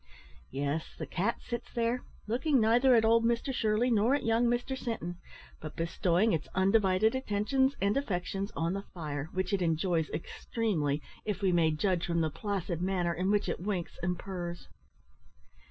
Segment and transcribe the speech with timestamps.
[0.49, 4.75] Yes, the cat sits there, looking neither at old Mr Shirley nor at young Mr
[4.75, 5.19] Sinton,
[5.59, 11.43] but bestowing its undivided attentions and affections on the fire, which it enjoys extremely, if
[11.43, 14.69] we may judge from the placid manner in which it winks and purrs.